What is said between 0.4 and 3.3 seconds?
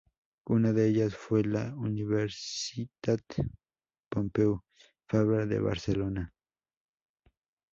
Una de ellas fue la Universitat